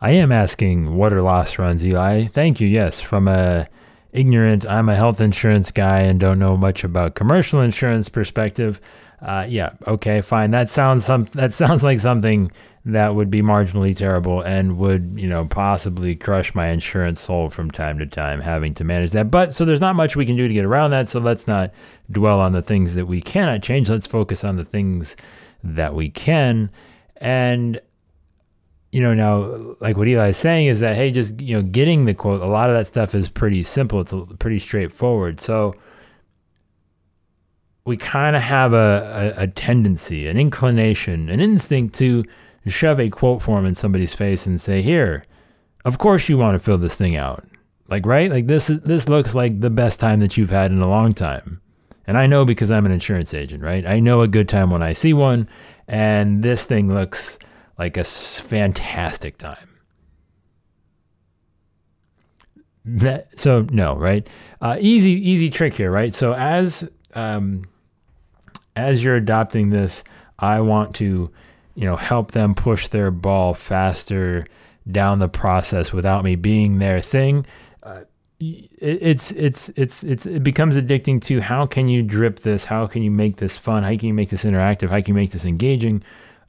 I 0.01 0.13
am 0.13 0.31
asking 0.31 0.95
what 0.95 1.13
are 1.13 1.23
loss 1.23 1.59
runs, 1.59 1.85
Eli. 1.85 2.27
Thank 2.27 2.61
you. 2.61 2.69
Yes, 2.69 3.01
from 3.01 3.29
a 3.29 3.69
ignorant, 4.13 4.67
I'm 4.67 4.89
a 4.89 4.97
health 4.97 5.21
insurance 5.21 5.71
guy 5.71 6.01
and 6.01 6.19
don't 6.19 6.39
know 6.39 6.57
much 6.57 6.85
about 6.85 7.15
commercial 7.15 7.61
insurance 7.61 8.09
perspective. 8.09 8.81
Uh, 9.21 9.47
yeah, 9.49 9.71
okay, 9.87 10.21
fine. 10.21 10.53
That 10.53 10.71
sounds 10.71 11.05
some. 11.05 11.25
That 11.33 11.53
sounds 11.53 11.83
like 11.83 11.99
something 12.01 12.53
that 12.85 13.15
would 13.15 13.31
be 13.31 13.43
marginally 13.43 13.95
terrible 13.95 14.41
and 14.41 14.79
would, 14.79 15.15
you 15.17 15.29
know, 15.29 15.45
possibly 15.45 16.15
crush 16.15 16.55
my 16.55 16.69
insurance 16.69 17.21
soul 17.21 17.51
from 17.51 17.71
time 17.71 17.99
to 17.99 18.07
time 18.07 18.41
having 18.41 18.73
to 18.75 18.85
manage 18.85 19.11
that. 19.11 19.31
But 19.31 19.53
so 19.53 19.65
there's 19.65 19.81
not 19.81 19.97
much 19.97 20.17
we 20.17 20.25
can 20.25 20.37
do 20.37 20.49
to 20.49 20.55
get 20.55 20.65
around 20.65 20.93
that. 20.93 21.09
So 21.09 21.21
let's 21.21 21.47
not 21.47 21.73
dwell 22.11 22.41
on 22.41 22.53
the 22.53 22.63
things 22.63 22.95
that 22.95 23.07
we 23.07 23.21
cannot 23.21 23.63
change. 23.63 23.91
Let's 23.91 24.07
focus 24.07 24.43
on 24.43 24.57
the 24.57 24.65
things 24.65 25.17
that 25.63 25.95
we 25.95 26.09
can. 26.09 26.71
And 27.17 27.81
you 28.91 29.03
know, 29.03 29.13
now 29.13 29.77
like 29.81 29.97
what 29.99 30.09
Eli 30.09 30.29
is 30.29 30.39
saying 30.39 30.69
is 30.69 30.81
that 30.81 30.97
hey, 30.97 31.11
just 31.11 31.41
you 31.41 31.57
know, 31.57 31.63
getting 31.63 32.07
the 32.07 32.15
quote, 32.15 32.41
a 32.41 32.47
lot 32.47 32.71
of 32.71 32.77
that 32.77 32.87
stuff 32.87 33.15
is 33.15 33.29
pretty 33.29 33.65
simple. 33.65 34.01
It's 34.01 34.15
pretty 34.39 34.61
straightforward. 34.61 35.41
So 35.41 35.75
we 37.89 37.97
kind 37.97 38.37
of 38.37 38.43
have 38.43 38.75
a, 38.75 39.35
a, 39.39 39.45
a 39.45 39.47
tendency, 39.47 40.29
an 40.29 40.37
inclination, 40.37 41.31
an 41.31 41.41
instinct 41.41 41.95
to 41.97 42.23
shove 42.67 43.01
a 43.01 43.09
quote 43.09 43.41
form 43.41 43.65
in 43.65 43.75
somebody's 43.75 44.15
face 44.15 44.47
and 44.47 44.61
say, 44.61 44.83
"Here, 44.83 45.25
of 45.87 45.97
course 45.97 46.29
you 46.29 46.37
want 46.37 46.55
to 46.55 46.59
fill 46.59 46.77
this 46.77 46.97
thing 46.97 47.17
out." 47.17 47.45
Like, 47.89 48.05
right? 48.05 48.31
Like 48.31 48.47
this 48.47 48.67
this 48.67 49.09
looks 49.09 49.35
like 49.35 49.61
the 49.61 49.71
best 49.71 49.99
time 49.99 50.21
that 50.21 50.37
you've 50.37 50.51
had 50.51 50.71
in 50.71 50.83
a 50.83 50.89
long 50.89 51.15
time. 51.15 51.63
And 52.07 52.19
I 52.19 52.27
know 52.27 52.45
because 52.45 52.71
I'm 52.71 52.85
an 52.85 52.93
insurance 52.93 53.33
agent, 53.33 53.63
right? 53.63 53.87
I 53.87 54.01
know 54.01 54.21
a 54.21 54.29
good 54.29 54.49
time 54.49 54.71
when 54.71 54.83
I 54.83 54.93
see 54.93 55.15
one, 55.15 55.49
and 55.87 56.43
this 56.43 56.65
thing 56.65 56.93
looks 56.93 57.39
like 57.79 57.97
a 57.97 58.05
fantastic 58.05 59.39
time. 59.39 59.81
That 62.85 63.41
so 63.41 63.67
no, 63.71 63.97
right? 63.97 64.29
Uh, 64.61 64.77
easy 64.79 65.13
easy 65.13 65.49
trick 65.49 65.73
here, 65.73 65.91
right? 65.91 66.15
So 66.15 66.35
as 66.35 66.89
um, 67.15 67.65
as 68.79 69.03
you're 69.03 69.17
adopting 69.17 69.71
this, 69.71 70.05
I 70.39 70.61
want 70.61 70.95
to 70.97 71.31
you 71.79 71.85
know, 71.85 71.95
help 71.95 72.33
them 72.33 72.57
push 72.57 72.89
their 72.89 73.13
ball 73.13 73.55
faster 73.55 74.45
down 74.91 75.21
the 75.21 75.29
process 75.29 75.93
without 75.93 76.25
me 76.25 76.35
being 76.35 76.79
their 76.79 77.01
thing. 77.01 77.47
Uh, 77.85 78.01
it's 78.41 79.31
it's 79.31 79.69
it's 79.71 80.03
it's 80.03 80.27
it 80.27 80.43
becomes 80.43 80.77
addicting 80.77 81.21
to 81.23 81.41
how 81.41 81.67
can 81.67 81.87
you 81.87 82.03
drip 82.03 82.41
this? 82.41 82.65
How 82.65 82.89
can 82.89 83.05
you 83.05 83.13
make 83.13 83.37
this 83.37 83.57
fun? 83.57 83.85
How 83.85 83.97
can 83.97 84.09
you 84.09 84.15
make 84.15 84.31
this 84.31 84.45
interactive? 84.45 84.89
How 84.89 84.97
can 84.97 85.09
you 85.09 85.15
make 85.15 85.31
this 85.31 85.45
engaging? 85.45 86.03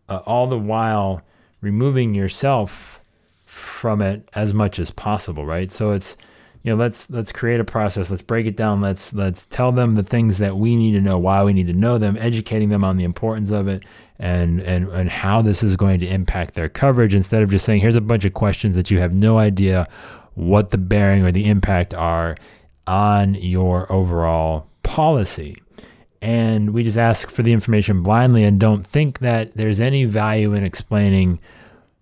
Uh, 0.08 0.22
all 0.26 0.48
the 0.48 0.58
while 0.58 1.22
removing 1.62 2.16
yourself 2.16 3.00
from 3.46 4.02
it 4.02 4.28
as 4.34 4.52
much 4.52 4.80
as 4.80 4.90
possible 4.90 5.46
right? 5.46 5.72
So 5.72 5.92
it's 5.92 6.18
you 6.64 6.72
know 6.72 6.78
let's 6.78 7.10
let's 7.10 7.32
create 7.32 7.60
a 7.60 7.66
process. 7.66 8.10
Let's 8.10 8.22
break 8.22 8.46
it 8.46 8.58
down. 8.58 8.82
Let's 8.82 9.14
let's 9.14 9.46
tell 9.46 9.72
them 9.72 9.94
the 9.94 10.04
things 10.04 10.40
that 10.40 10.58
we 10.58 10.76
need 10.76 10.92
to 10.92 11.02
know 11.02 11.18
why 11.18 11.44
we 11.44 11.54
need 11.54 11.68
to 11.68 11.74
know 11.74 11.98
them 11.98 12.18
educating 12.20 12.70
them 12.70 12.84
on 12.84 12.98
the 12.98 13.06
importance 13.06 13.52
of 13.52 13.68
it 13.68 13.84
and 14.18 14.60
and 14.62 14.90
and 14.90 15.10
how 15.10 15.42
this 15.42 15.64
is 15.64 15.78
going 15.78 16.00
to 16.02 16.08
impact 16.08 16.56
their 16.56 16.68
coverage 16.68 17.16
instead 17.16 17.42
of 17.42 17.50
just 17.50 17.64
saying 17.66 17.80
here's 17.80 17.96
a 17.96 18.02
bunch 18.02 18.26
of 18.26 18.34
questions 18.34 18.76
that 18.76 18.92
you 18.92 19.00
have 19.00 19.14
no 19.14 19.38
idea 19.38 19.88
what 20.36 20.70
the 20.70 20.78
bearing 20.78 21.24
or 21.24 21.32
the 21.32 21.46
impact 21.46 21.94
are 21.94 22.36
on 22.88 23.36
your 23.36 23.90
overall 23.92 24.68
policy. 24.84 25.56
And 26.22 26.72
we 26.72 26.84
just 26.84 26.98
ask 26.98 27.30
for 27.30 27.44
the 27.44 27.54
information 27.54 28.04
blindly 28.04 28.44
and 28.44 28.60
don't 28.60 28.86
think 28.86 29.20
that 29.20 29.56
there's 29.56 29.80
any 29.80 30.04
value 30.04 30.54
in 30.54 30.64
explaining 30.66 31.40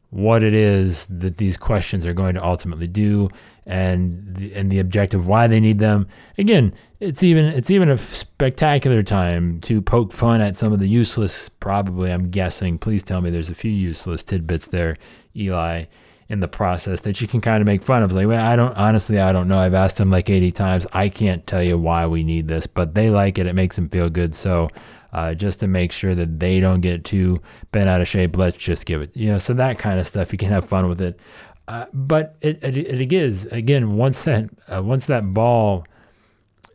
what 0.09 0.43
it 0.43 0.53
is 0.53 1.05
that 1.07 1.37
these 1.37 1.57
questions 1.57 2.05
are 2.05 2.13
going 2.13 2.33
to 2.33 2.43
ultimately 2.43 2.87
do 2.87 3.29
and 3.67 4.35
the, 4.35 4.53
and 4.53 4.71
the 4.71 4.79
objective 4.79 5.27
why 5.27 5.45
they 5.45 5.59
need 5.59 5.79
them. 5.79 6.07
Again, 6.37 6.73
it's 6.99 7.21
even 7.21 7.45
it's 7.45 7.69
even 7.69 7.89
a 7.89 7.97
spectacular 7.97 9.03
time 9.03 9.59
to 9.61 9.81
poke 9.81 10.13
fun 10.13 10.41
at 10.41 10.57
some 10.57 10.73
of 10.73 10.79
the 10.79 10.87
useless 10.87 11.49
probably 11.49 12.11
I'm 12.11 12.31
guessing. 12.31 12.79
Please 12.79 13.03
tell 13.03 13.21
me 13.21 13.29
there's 13.29 13.49
a 13.49 13.55
few 13.55 13.71
useless 13.71 14.23
tidbits 14.23 14.67
there, 14.67 14.95
Eli 15.35 15.85
in 16.29 16.39
the 16.41 16.47
process 16.47 17.01
that 17.01 17.21
you 17.21 17.27
can 17.27 17.39
kind 17.39 17.61
of 17.61 17.67
make 17.67 17.81
fun 17.81 18.03
of. 18.03 18.11
like, 18.11 18.27
well, 18.27 18.45
I 18.45 18.55
don't 18.55 18.75
honestly, 18.75 19.19
I 19.19 19.31
don't 19.31 19.47
know. 19.47 19.57
I've 19.57 19.73
asked 19.73 19.97
them 19.97 20.09
like 20.09 20.29
80 20.29 20.51
times. 20.51 20.87
I 20.93 21.09
can't 21.09 21.45
tell 21.47 21.63
you 21.63 21.77
why 21.77 22.05
we 22.05 22.23
need 22.23 22.47
this, 22.47 22.67
but 22.67 22.95
they 22.95 23.09
like 23.09 23.37
it. 23.37 23.47
It 23.47 23.53
makes 23.53 23.75
them 23.75 23.87
feel 23.89 24.09
good. 24.09 24.35
So, 24.35 24.69
uh, 25.13 25.33
just 25.33 25.61
to 25.61 25.67
make 25.67 25.93
sure 25.93 26.13
that 26.15 26.39
they 26.39 26.59
don't 26.59 26.81
get 26.81 27.05
too 27.05 27.41
bent 27.71 27.87
out 27.87 28.01
of 28.01 28.07
shape, 28.07 28.37
let's 28.37 28.57
just 28.57 28.85
give 28.85 29.01
it. 29.01 29.15
You 29.15 29.31
know, 29.31 29.37
so 29.37 29.53
that 29.53 29.79
kind 29.79 29.99
of 29.99 30.07
stuff. 30.07 30.33
You 30.33 30.37
can 30.37 30.49
have 30.49 30.65
fun 30.65 30.89
with 30.89 31.01
it. 31.01 31.19
Uh, 31.67 31.85
but 31.93 32.37
it, 32.41 32.63
it, 32.63 32.77
it 32.77 33.13
is 33.13 33.45
again 33.47 33.97
once 33.97 34.21
that 34.23 34.49
uh, 34.73 34.81
once 34.81 35.05
that 35.07 35.33
ball 35.33 35.85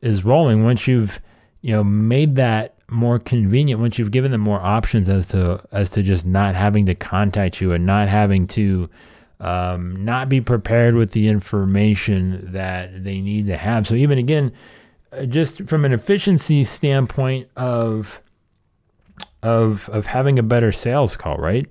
is 0.02 0.24
rolling, 0.24 0.64
once 0.64 0.86
you've 0.86 1.20
you 1.62 1.72
know 1.72 1.82
made 1.82 2.36
that 2.36 2.74
more 2.90 3.18
convenient, 3.18 3.80
once 3.80 3.98
you've 3.98 4.10
given 4.10 4.32
them 4.32 4.40
more 4.40 4.60
options 4.60 5.08
as 5.08 5.26
to 5.28 5.64
as 5.72 5.90
to 5.90 6.02
just 6.02 6.26
not 6.26 6.54
having 6.54 6.86
to 6.86 6.94
contact 6.94 7.60
you 7.60 7.72
and 7.72 7.86
not 7.86 8.08
having 8.08 8.46
to 8.46 8.88
um, 9.40 10.04
not 10.04 10.28
be 10.28 10.40
prepared 10.40 10.94
with 10.94 11.10
the 11.10 11.26
information 11.26 12.52
that 12.52 13.02
they 13.02 13.20
need 13.20 13.46
to 13.46 13.56
have. 13.56 13.88
So, 13.88 13.94
even 13.94 14.18
again, 14.18 14.52
uh, 15.12 15.24
just 15.24 15.68
from 15.68 15.84
an 15.84 15.92
efficiency 15.92 16.64
standpoint 16.64 17.48
of 17.56 18.20
of 19.42 19.88
of 19.88 20.06
having 20.06 20.38
a 20.38 20.42
better 20.42 20.70
sales 20.70 21.16
call, 21.16 21.38
right? 21.38 21.66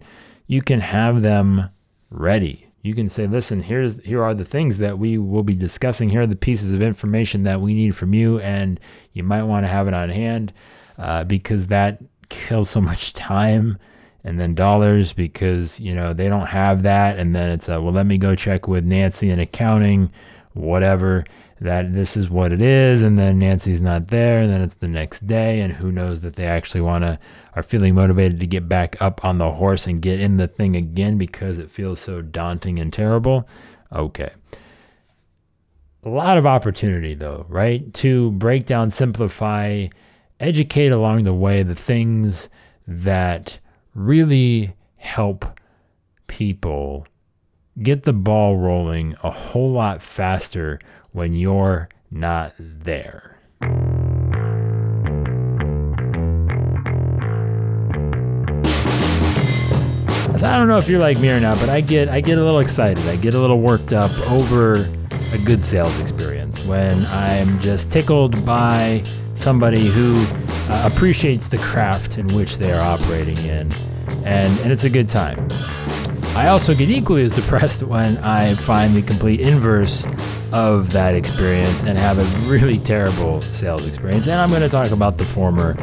You 0.48 0.62
can 0.62 0.82
have 0.82 1.22
them 1.22 1.70
ready. 2.10 2.68
You 2.82 2.94
can 2.94 3.10
say, 3.10 3.28
"Listen, 3.28 3.64
here's 3.64 4.04
here 4.04 4.24
are 4.24 4.34
the 4.34 4.46
things 4.46 4.80
that 4.80 4.98
we 4.98 5.18
will 5.18 5.44
be 5.44 5.56
discussing. 5.56 6.10
Here 6.10 6.22
are 6.22 6.28
the 6.28 6.36
pieces 6.36 6.74
of 6.74 6.82
information 6.82 7.44
that 7.44 7.62
we 7.62 7.74
need 7.74 7.96
from 7.96 8.14
you, 8.14 8.40
and 8.40 8.80
you 9.14 9.24
might 9.24 9.44
want 9.44 9.66
to 9.66 9.68
have 9.68 9.88
it 9.88 9.94
on 9.94 10.10
hand 10.10 10.54
uh, 10.98 11.24
because 11.24 11.68
that 11.68 12.00
kills 12.30 12.70
so 12.70 12.82
much 12.92 13.14
time 13.14 13.78
and 14.24 14.40
then 14.40 14.54
dollars 14.54 15.14
because 15.14 15.80
you 15.80 15.94
know 15.94 16.14
they 16.14 16.30
don't 16.30 16.48
have 16.48 16.84
that 16.84 17.18
and 17.18 17.36
then 17.36 17.50
it's 17.50 17.68
a 17.70 17.82
well 17.82 17.94
let 17.94 18.06
me 18.06 18.18
go 18.18 18.36
check 18.36 18.68
with 18.68 18.86
Nancy 18.86 19.30
in 19.30 19.40
accounting 19.40 20.12
whatever 20.54 21.24
that 21.60 21.94
this 21.94 22.18
is 22.18 22.30
what 22.30 22.52
it 22.52 22.62
is 22.62 23.04
and 23.04 23.18
then 23.18 23.40
Nancy's 23.40 23.82
not 23.82 24.08
there 24.08 24.40
and 24.40 24.52
then 24.52 24.62
it's 24.62 24.76
the 24.76 24.88
next 24.88 25.26
day 25.28 25.62
and 25.62 25.74
who 25.74 25.92
knows 25.92 26.22
that 26.22 26.36
they 26.36 26.46
actually 26.46 26.82
want 26.82 27.04
to 27.04 27.20
are 27.56 27.64
feeling 27.64 27.96
motivated 27.96 28.40
to 28.40 28.48
get 28.48 28.68
back 28.68 29.00
up 29.02 29.24
on 29.24 29.38
the 29.38 29.52
horse 29.52 29.88
and 29.88 30.02
get 30.02 30.20
in 30.20 30.38
the 30.38 30.48
thing 30.48 30.76
again 30.76 31.18
because 31.18 31.58
it 31.58 31.72
feels 31.72 32.00
so 32.00 32.22
daunting 32.22 32.80
and 32.80 32.92
terrible? 32.92 33.48
Okay. 33.92 34.32
A 36.04 36.10
lot 36.10 36.38
of 36.38 36.46
opportunity 36.48 37.14
though 37.14 37.46
right? 37.48 37.94
To 37.96 38.32
break 38.32 38.66
down 38.66 38.92
simplify 38.92 39.88
educate 40.40 40.92
along 40.92 41.24
the 41.24 41.34
way 41.34 41.64
the 41.64 41.76
things 41.76 42.50
that 42.88 43.60
really 43.94 44.74
help 44.98 45.60
people 46.28 47.06
get 47.82 48.04
the 48.04 48.14
ball 48.14 48.58
rolling 48.58 49.16
a 49.24 49.32
whole 49.32 49.70
lot 49.70 50.02
faster 50.02 50.80
when 51.12 51.34
you're 51.34 51.90
not 52.10 52.54
there. 52.58 53.38
So 60.38 60.48
I 60.48 60.58
don't 60.58 60.68
know 60.68 60.78
if 60.78 60.90
you're 60.90 61.00
like 61.00 61.20
me 61.20 61.30
or 61.30 61.40
not, 61.40 61.60
but 61.60 61.70
I 61.70 61.82
get 61.82 62.10
I 62.10 62.20
get 62.20 62.40
a 62.40 62.44
little 62.44 62.60
excited. 62.60 63.08
I 63.08 63.16
get 63.16 63.36
a 63.36 63.40
little 63.40 63.62
worked 63.62 63.94
up 63.94 64.12
over 64.30 64.90
a 65.34 65.38
good 65.46 65.62
sales 65.62 66.00
experience 66.00 66.66
when 66.66 67.06
I'm 67.06 67.60
just 67.62 67.92
tickled 67.92 68.44
by 68.46 69.04
somebody 69.36 69.88
who 69.88 70.26
uh, 70.70 70.90
appreciates 70.92 71.48
the 71.48 71.58
craft 71.58 72.18
in 72.18 72.28
which 72.30 72.58
they 72.58 72.72
are 72.72 72.82
operating 72.82 73.38
in, 73.38 73.72
and, 74.26 74.60
and 74.60 74.72
it's 74.72 74.84
a 74.84 74.90
good 74.90 75.10
time. 75.10 75.48
I 76.34 76.48
also 76.48 76.74
get 76.74 76.90
equally 76.90 77.24
as 77.24 77.34
depressed 77.34 77.84
when 77.84 78.18
I 78.20 78.56
find 78.56 78.96
the 78.96 79.02
complete 79.02 79.42
inverse 79.42 80.08
of 80.54 80.92
that 80.94 81.14
experience 81.14 81.84
and 81.84 81.98
have 81.98 82.20
a 82.20 82.50
really 82.50 82.80
terrible 82.80 83.42
sales 83.42 83.86
experience. 83.86 84.28
And 84.28 84.40
I'm 84.40 84.50
going 84.50 84.62
to 84.62 84.70
talk 84.70 84.92
about 84.92 85.18
the 85.18 85.26
former 85.26 85.76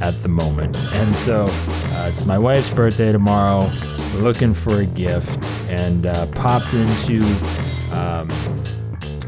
at 0.00 0.20
the 0.22 0.28
moment. 0.28 0.76
And 0.94 1.14
so 1.16 1.46
uh, 1.48 2.08
it's 2.08 2.24
my 2.24 2.38
wife's 2.38 2.70
birthday 2.70 3.10
tomorrow. 3.10 3.68
Looking 4.14 4.54
for 4.54 4.80
a 4.80 4.86
gift 4.86 5.44
and 5.68 6.06
uh, 6.06 6.26
popped 6.28 6.72
into 6.72 7.22
um, 7.92 8.30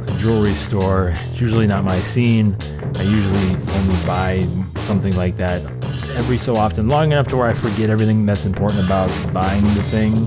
a 0.06 0.16
jewelry 0.18 0.54
store. 0.54 1.12
It's 1.14 1.40
usually 1.40 1.66
not 1.66 1.82
my 1.82 2.00
scene. 2.00 2.56
I 2.94 3.02
usually 3.02 3.56
only 3.74 4.06
buy 4.06 4.46
something 4.82 5.14
like 5.16 5.36
that 5.36 5.60
every 6.16 6.38
so 6.38 6.56
often, 6.56 6.88
long 6.88 7.12
enough 7.12 7.26
to 7.28 7.36
where 7.36 7.48
I 7.48 7.52
forget 7.52 7.90
everything 7.90 8.24
that's 8.26 8.46
important 8.46 8.84
about 8.84 9.10
buying 9.34 9.64
the 9.64 9.82
thing. 9.82 10.26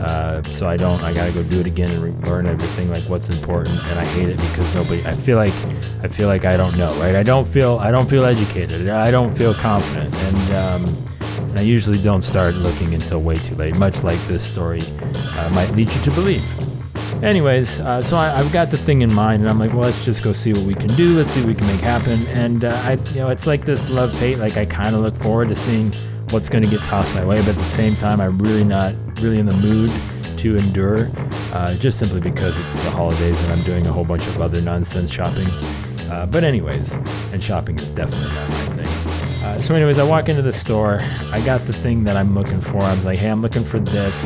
Uh, 0.00 0.42
so 0.44 0.66
I 0.66 0.76
don't. 0.76 1.02
I 1.02 1.12
gotta 1.12 1.32
go 1.32 1.42
do 1.42 1.60
it 1.60 1.66
again 1.66 1.90
and 1.90 2.26
learn 2.26 2.46
everything 2.46 2.90
like 2.90 3.02
what's 3.02 3.28
important, 3.28 3.78
and 3.84 3.98
I 3.98 4.04
hate 4.06 4.30
it 4.30 4.38
because 4.38 4.74
nobody. 4.74 5.04
I 5.04 5.12
feel 5.12 5.36
like 5.36 5.52
I 6.02 6.08
feel 6.08 6.26
like 6.26 6.46
I 6.46 6.56
don't 6.56 6.76
know, 6.78 6.94
right? 6.98 7.14
I 7.14 7.22
don't 7.22 7.46
feel 7.46 7.78
I 7.78 7.90
don't 7.90 8.08
feel 8.08 8.24
educated. 8.24 8.88
I 8.88 9.10
don't 9.10 9.36
feel 9.36 9.52
confident, 9.52 10.14
and 10.14 10.52
um, 10.52 11.06
and 11.50 11.58
I 11.58 11.62
usually 11.62 12.00
don't 12.02 12.22
start 12.22 12.54
looking 12.54 12.94
until 12.94 13.20
way 13.20 13.34
too 13.34 13.54
late. 13.56 13.76
Much 13.76 14.02
like 14.02 14.18
this 14.26 14.42
story 14.42 14.80
uh, 14.82 15.50
might 15.54 15.70
lead 15.72 15.90
you 15.90 16.00
to 16.02 16.10
believe. 16.12 16.44
Anyways, 17.22 17.80
uh, 17.80 18.00
so 18.00 18.16
I, 18.16 18.30
have 18.30 18.50
got 18.50 18.70
the 18.70 18.78
thing 18.78 19.02
in 19.02 19.12
mind, 19.12 19.42
and 19.42 19.50
I'm 19.50 19.58
like, 19.58 19.72
well, 19.72 19.82
let's 19.82 20.02
just 20.02 20.24
go 20.24 20.32
see 20.32 20.54
what 20.54 20.62
we 20.62 20.74
can 20.74 20.88
do. 20.94 21.14
Let's 21.14 21.30
see 21.30 21.40
what 21.40 21.48
we 21.48 21.54
can 21.54 21.66
make 21.66 21.80
happen. 21.80 22.26
And 22.28 22.64
uh, 22.64 22.70
I, 22.84 22.92
you 23.12 23.16
know, 23.16 23.28
it's 23.28 23.46
like 23.46 23.66
this 23.66 23.90
love 23.90 24.18
hate. 24.18 24.36
Like 24.36 24.56
I 24.56 24.64
kind 24.64 24.94
of 24.94 25.02
look 25.02 25.14
forward 25.14 25.48
to 25.48 25.54
seeing 25.54 25.92
what's 26.30 26.48
going 26.48 26.64
to 26.64 26.70
get 26.70 26.80
tossed 26.80 27.14
my 27.14 27.24
way, 27.24 27.40
but 27.40 27.50
at 27.50 27.56
the 27.56 27.70
same 27.70 27.94
time, 27.96 28.20
I'm 28.22 28.38
really 28.38 28.64
not 28.64 28.94
really 29.22 29.38
in 29.38 29.46
the 29.46 29.56
mood 29.56 29.90
to 30.38 30.56
endure, 30.56 31.10
uh, 31.52 31.74
just 31.76 31.98
simply 31.98 32.20
because 32.20 32.58
it's 32.58 32.84
the 32.84 32.90
holidays 32.90 33.40
and 33.42 33.52
I'm 33.52 33.62
doing 33.62 33.86
a 33.86 33.92
whole 33.92 34.04
bunch 34.04 34.26
of 34.26 34.40
other 34.40 34.60
nonsense 34.60 35.12
shopping. 35.12 35.46
Uh, 36.10 36.26
but 36.26 36.44
anyways, 36.44 36.94
and 37.32 37.42
shopping 37.42 37.78
is 37.78 37.90
definitely 37.90 38.28
not 38.28 38.48
my 38.48 38.82
thing. 38.82 39.44
Uh, 39.44 39.58
so 39.58 39.74
anyways, 39.74 39.98
I 39.98 40.04
walk 40.04 40.28
into 40.28 40.42
the 40.42 40.52
store. 40.52 40.98
I 41.32 41.42
got 41.44 41.64
the 41.66 41.72
thing 41.72 42.04
that 42.04 42.16
I'm 42.16 42.34
looking 42.34 42.60
for. 42.60 42.82
I 42.82 42.94
was 42.94 43.04
like, 43.04 43.18
hey, 43.18 43.28
I'm 43.28 43.40
looking 43.40 43.64
for 43.64 43.78
this 43.78 44.24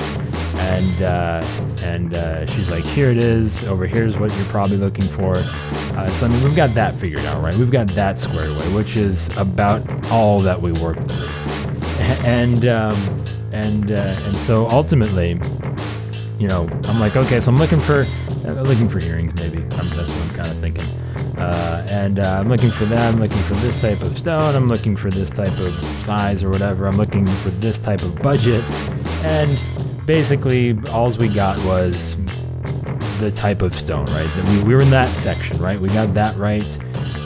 and 0.56 1.02
uh, 1.02 1.42
and 1.82 2.14
uh, 2.14 2.46
she's 2.46 2.70
like, 2.70 2.84
here 2.84 3.10
it 3.10 3.18
is. 3.18 3.64
Over 3.64 3.86
here's 3.86 4.18
what 4.18 4.34
you're 4.36 4.46
probably 4.46 4.76
looking 4.76 5.04
for. 5.04 5.34
Uh, 5.36 6.08
so 6.08 6.26
I 6.26 6.28
mean, 6.28 6.42
we've 6.42 6.56
got 6.56 6.70
that 6.74 6.94
figured 6.94 7.24
out, 7.24 7.42
right? 7.42 7.54
We've 7.54 7.70
got 7.70 7.88
that 7.88 8.18
squared 8.18 8.50
away, 8.50 8.72
which 8.72 8.96
is 8.96 9.34
about 9.36 10.10
all 10.10 10.40
that 10.40 10.60
we 10.60 10.72
work 10.72 11.00
through. 11.02 11.28
And 12.24 12.66
um, 12.66 13.24
and 13.64 13.90
uh, 13.92 14.16
and 14.26 14.36
so 14.36 14.68
ultimately, 14.68 15.40
you 16.38 16.48
know, 16.48 16.68
I'm 16.84 17.00
like, 17.00 17.16
okay, 17.16 17.40
so 17.40 17.50
I'm 17.50 17.58
looking 17.58 17.80
for 17.80 18.04
uh, 18.44 18.62
looking 18.62 18.88
for 18.88 19.02
earrings, 19.02 19.34
maybe. 19.36 19.58
I'm, 19.58 19.88
that's 19.88 20.10
what 20.10 20.22
I'm 20.22 20.34
kind 20.34 20.48
of 20.48 20.58
thinking. 20.58 20.86
Uh, 21.38 21.86
and 21.90 22.20
uh, 22.20 22.38
I'm 22.40 22.48
looking 22.48 22.70
for 22.70 22.84
that. 22.84 23.12
I'm 23.12 23.20
looking 23.20 23.42
for 23.42 23.54
this 23.54 23.80
type 23.80 24.02
of 24.02 24.16
stone. 24.16 24.54
I'm 24.54 24.68
looking 24.68 24.96
for 24.96 25.10
this 25.10 25.30
type 25.30 25.58
of 25.58 25.72
size 26.02 26.44
or 26.44 26.50
whatever. 26.50 26.86
I'm 26.86 26.96
looking 26.96 27.26
for 27.26 27.50
this 27.50 27.78
type 27.78 28.02
of 28.02 28.20
budget. 28.22 28.62
And 29.24 29.58
basically, 30.06 30.78
all 30.90 31.10
we 31.16 31.28
got 31.28 31.58
was 31.64 32.16
the 33.18 33.32
type 33.34 33.62
of 33.62 33.74
stone, 33.74 34.06
right? 34.06 34.30
We, 34.48 34.62
we 34.64 34.74
were 34.74 34.82
in 34.82 34.90
that 34.90 35.14
section, 35.16 35.58
right? 35.58 35.80
We 35.80 35.88
got 35.88 36.14
that 36.14 36.36
right. 36.36 36.66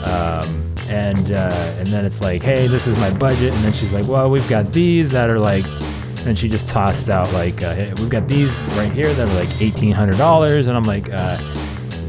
Um, 0.05 0.65
and 0.87 1.31
uh, 1.31 1.75
and 1.77 1.87
then 1.87 2.03
it's 2.03 2.21
like, 2.21 2.41
hey, 2.41 2.67
this 2.67 2.87
is 2.87 2.97
my 2.97 3.11
budget. 3.13 3.53
And 3.53 3.63
then 3.63 3.73
she's 3.73 3.93
like, 3.93 4.07
well, 4.07 4.29
we've 4.29 4.47
got 4.49 4.73
these 4.73 5.11
that 5.11 5.29
are 5.29 5.39
like, 5.39 5.65
And 6.25 6.37
she 6.37 6.49
just 6.49 6.67
tossed 6.67 7.09
out 7.09 7.31
like, 7.33 7.63
uh, 7.63 7.73
hey, 7.73 7.93
we've 7.97 8.09
got 8.09 8.27
these 8.27 8.59
right 8.75 8.91
here 8.91 9.13
that 9.13 9.27
are 9.27 9.33
like 9.33 9.47
$1,800. 9.49 10.67
And 10.67 10.77
I'm 10.77 10.83
like, 10.83 11.09
uh, 11.11 11.37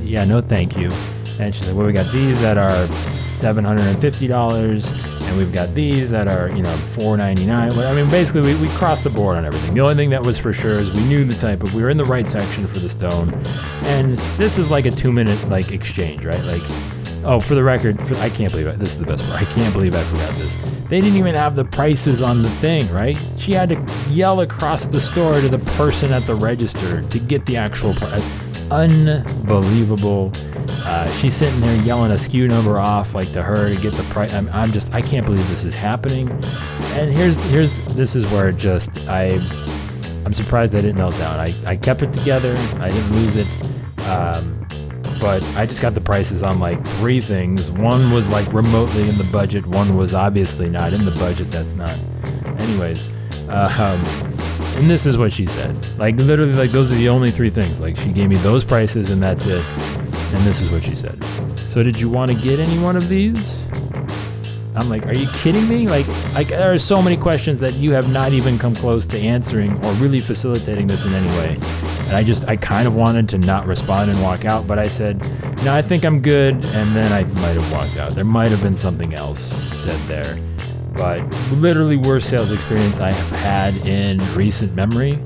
yeah, 0.02 0.25
no, 0.25 0.40
thank 0.40 0.76
you. 0.76 0.90
And 1.38 1.55
she's 1.55 1.69
like, 1.69 1.76
well, 1.76 1.87
we 1.87 1.93
got 1.93 2.11
these 2.12 2.40
that 2.40 2.59
are 2.59 2.88
$750 2.88 5.21
and 5.31 5.38
we've 5.38 5.52
got 5.52 5.73
these 5.75 6.11
that 6.11 6.26
are, 6.26 6.49
you 6.49 6.62
know, 6.62 6.76
$499. 6.88 7.87
I 7.87 7.95
mean, 7.95 8.11
basically, 8.11 8.43
we, 8.43 8.61
we 8.61 8.69
crossed 8.75 9.05
the 9.05 9.11
board 9.11 9.37
on 9.37 9.47
everything. 9.47 9.75
The 9.75 9.81
only 9.81 9.95
thing 9.95 10.11
that 10.11 10.23
was 10.23 10.37
for 10.37 10.52
sure 10.52 10.81
is 10.81 10.93
we 10.93 11.05
knew 11.05 11.25
the 11.25 11.37
type 11.37 11.62
of, 11.62 11.73
we 11.73 11.83
were 11.83 11.90
in 11.90 11.97
the 11.97 12.05
right 12.05 12.26
section 12.26 12.67
for 12.67 12.81
the 12.81 12.88
stone. 12.88 13.33
And 13.85 14.19
this 14.37 14.59
is 14.59 14.73
like 14.73 14.87
a 14.87 14.90
two 14.90 15.12
minute, 15.12 15.49
like, 15.49 15.71
exchange, 15.71 16.25
right? 16.25 16.43
Like, 16.45 16.62
oh, 17.25 17.41
for 17.41 17.55
the 17.55 17.62
record, 17.62 18.07
for, 18.07 18.17
I 18.17 18.31
can't 18.31 18.50
believe 18.53 18.67
it. 18.67 18.79
This 18.79 18.93
is 18.93 18.99
the 18.99 19.07
best 19.07 19.25
part. 19.27 19.43
I 19.43 19.45
can't 19.53 19.73
believe 19.73 19.95
I 19.95 20.03
forgot 20.05 20.31
this. 20.35 20.57
They 20.89 21.00
didn't 21.00 21.19
even 21.19 21.35
have 21.35 21.55
the 21.55 21.65
prices 21.65 22.23
on 22.23 22.43
the 22.43 22.50
thing, 22.50 22.91
right? 22.93 23.19
She 23.37 23.53
had 23.53 23.69
to 23.71 23.95
yell 24.11 24.41
across 24.41 24.87
the 24.87 25.00
store 25.00 25.41
to 25.41 25.49
the 25.49 25.59
person 25.77 26.12
at 26.12 26.23
the 26.23 26.35
register 26.35 27.03
to 27.03 27.19
get 27.19 27.47
the 27.47 27.57
actual 27.57 27.95
price. 27.95 28.25
Unbelievable 28.71 30.33
uh, 30.85 31.11
she's 31.19 31.35
sitting 31.35 31.61
there 31.61 31.77
yelling 31.83 32.11
a 32.11 32.15
SKU 32.15 32.49
number 32.49 32.79
off, 32.79 33.15
like 33.15 33.31
to 33.33 33.43
her 33.43 33.73
to 33.73 33.81
get 33.81 33.93
the 33.95 34.03
price. 34.05 34.33
I'm, 34.33 34.49
I'm 34.49 34.73
just, 34.73 34.93
I 34.95 35.03
can't 35.03 35.27
believe 35.27 35.47
this 35.49 35.65
is 35.65 35.75
happening. 35.75 36.31
And 36.95 37.12
here's, 37.12 37.37
here's, 37.50 37.85
this 37.95 38.17
is 38.17 38.27
where 38.27 38.49
it 38.49 38.57
just, 38.57 39.09
I, 39.09 39.39
I'm 40.25 40.33
surprised 40.33 40.75
I 40.75 40.81
didn't 40.81 40.97
melt 40.97 41.17
down. 41.19 41.39
I, 41.39 41.55
I 41.67 41.77
kept 41.77 42.03
it 42.03 42.12
together. 42.12 42.57
I 42.81 42.89
didn't 42.89 43.12
lose 43.12 43.37
it. 43.37 44.07
Um, 44.07 44.60
but 45.21 45.43
I 45.57 45.67
just 45.67 45.83
got 45.83 45.95
the 45.95 46.00
prices 46.00 46.43
on 46.43 46.59
like 46.59 46.85
three 46.85 47.21
things. 47.21 47.71
One 47.71 48.12
was 48.12 48.29
like 48.29 48.53
remotely 48.53 49.09
in 49.09 49.17
the 49.19 49.29
budget. 49.31 49.67
One 49.67 49.97
was 49.97 50.15
obviously 50.15 50.69
not 50.69 50.93
in 50.93 51.05
the 51.05 51.11
budget. 51.12 51.50
That's 51.50 51.75
not. 51.75 51.97
Anyways, 52.61 53.09
uh, 53.49 53.69
um, 53.79 54.31
and 54.77 54.89
this 54.89 55.07
is 55.07 55.19
what 55.19 55.33
she 55.33 55.47
said. 55.47 55.77
Like 55.99 56.17
literally, 56.17 56.55
like 56.55 56.71
those 56.71 56.91
are 56.91 56.97
the 56.97 57.09
only 57.09 57.31
three 57.31 57.50
things. 57.50 57.81
Like 57.81 57.97
she 57.97 58.12
gave 58.12 58.29
me 58.29 58.37
those 58.37 58.65
prices, 58.65 59.11
and 59.11 59.23
that's 59.23 59.47
it. 59.47 59.65
And 60.33 60.47
this 60.47 60.61
is 60.62 60.73
what 60.73 60.83
she 60.83 60.95
said. 60.95 61.23
So, 61.59 61.83
did 61.83 62.00
you 62.00 62.09
want 62.09 62.31
to 62.31 62.37
get 62.37 62.59
any 62.59 62.79
one 62.79 62.97
of 62.97 63.09
these? 63.09 63.69
I'm 64.77 64.89
like, 64.89 65.05
are 65.07 65.15
you 65.15 65.29
kidding 65.35 65.69
me? 65.69 65.87
Like, 65.87 66.07
like 66.35 66.49
there 66.49 66.73
are 66.73 66.79
so 66.79 67.03
many 67.03 67.17
questions 67.17 67.61
that 67.61 67.75
you 67.75 67.93
have 67.93 68.12
not 68.12 68.33
even 68.33 68.59
come 68.59 68.75
close 68.75 69.07
to 69.09 69.19
answering 69.19 69.73
or 69.85 69.93
really 69.95 70.21
facilitating 70.21 70.87
this 70.87 71.05
in 71.05 71.12
any 71.12 71.29
way. 71.39 71.80
And 72.11 72.17
I 72.17 72.25
just, 72.25 72.49
I 72.49 72.57
kind 72.57 72.88
of 72.88 72.97
wanted 72.97 73.29
to 73.29 73.38
not 73.38 73.69
respond 73.69 74.11
and 74.11 74.21
walk 74.21 74.45
out, 74.45 74.67
but 74.67 74.81
I 74.81 74.88
said, 74.88 75.21
no, 75.62 75.73
I 75.73 75.81
think 75.81 76.05
I'm 76.05 76.21
good. 76.21 76.55
And 76.55 76.97
then 76.97 77.12
I 77.12 77.23
might 77.40 77.52
have 77.52 77.71
walked 77.71 77.99
out. 77.99 78.17
There 78.17 78.25
might 78.25 78.49
have 78.49 78.61
been 78.61 78.75
something 78.75 79.14
else 79.14 79.40
said 79.40 80.00
there. 80.09 80.37
But 80.95 81.23
literally 81.52 81.97
worst 81.97 82.29
sales 82.29 82.50
experience 82.50 82.99
I 82.99 83.12
have 83.12 83.38
had 83.38 83.87
in 83.87 84.19
recent 84.35 84.75
memory 84.75 85.21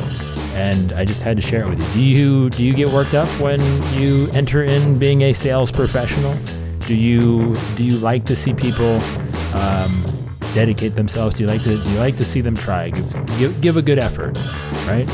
and 0.53 0.93
I 0.93 1.07
just 1.07 1.23
had 1.23 1.39
to 1.39 1.43
share 1.43 1.65
it 1.65 1.71
with 1.71 1.81
you. 1.81 1.95
Do 1.95 2.03
you 2.03 2.51
do 2.51 2.63
you 2.63 2.75
get 2.75 2.91
worked 2.91 3.15
up 3.15 3.29
when 3.41 3.63
you 3.95 4.29
enter 4.35 4.63
in 4.63 4.99
being 4.99 5.23
a 5.23 5.33
sales 5.33 5.73
professional? 5.73 6.37
Do 6.81 6.95
you 6.95 7.57
do 7.77 7.83
you 7.83 7.97
like 7.97 8.27
to 8.27 8.37
see 8.37 8.53
people 8.53 9.01
um, 9.55 10.05
dedicate 10.55 10.95
themselves? 10.95 11.37
Do 11.37 11.43
you 11.43 11.49
like 11.49 11.63
to 11.65 11.75
you 11.75 11.99
like 11.99 12.17
to 12.17 12.25
see 12.25 12.41
them 12.41 12.57
try? 12.57 12.91
Give, 12.91 13.39
give, 13.39 13.61
give 13.61 13.77
a 13.77 13.83
good 13.83 13.99
effort, 13.99 14.39
right? 14.87 15.07